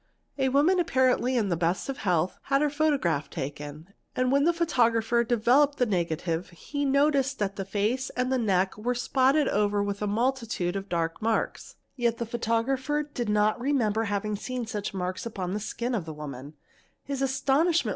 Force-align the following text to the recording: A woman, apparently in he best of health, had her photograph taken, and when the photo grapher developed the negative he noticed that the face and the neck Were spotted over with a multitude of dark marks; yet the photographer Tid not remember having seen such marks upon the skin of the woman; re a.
A 0.39 0.49
woman, 0.49 0.79
apparently 0.79 1.37
in 1.37 1.47
he 1.47 1.55
best 1.55 1.87
of 1.87 1.97
health, 1.99 2.39
had 2.45 2.63
her 2.63 2.71
photograph 2.71 3.29
taken, 3.29 3.93
and 4.15 4.31
when 4.31 4.45
the 4.45 4.51
photo 4.51 4.89
grapher 4.89 5.23
developed 5.27 5.77
the 5.77 5.85
negative 5.85 6.49
he 6.49 6.85
noticed 6.85 7.37
that 7.37 7.55
the 7.55 7.65
face 7.65 8.09
and 8.17 8.33
the 8.33 8.39
neck 8.39 8.75
Were 8.79 8.95
spotted 8.95 9.47
over 9.47 9.83
with 9.83 10.01
a 10.01 10.07
multitude 10.07 10.75
of 10.75 10.89
dark 10.89 11.21
marks; 11.21 11.75
yet 11.95 12.17
the 12.17 12.25
photographer 12.25 13.03
Tid 13.03 13.29
not 13.29 13.61
remember 13.61 14.05
having 14.05 14.35
seen 14.35 14.65
such 14.65 14.91
marks 14.91 15.27
upon 15.27 15.53
the 15.53 15.59
skin 15.59 15.93
of 15.93 16.05
the 16.05 16.13
woman; 16.15 16.55
re 17.07 17.17
a. 17.19 17.73